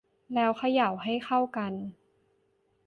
[0.33, 1.73] แล้วเขย่าให้เข้ากัน